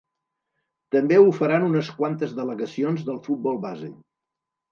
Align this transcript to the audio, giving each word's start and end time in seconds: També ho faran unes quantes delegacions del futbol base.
També 0.95 1.19
ho 1.23 1.27
faran 1.39 1.65
unes 1.67 1.91
quantes 1.99 2.33
delegacions 2.39 3.05
del 3.11 3.23
futbol 3.27 3.63
base. 3.69 3.93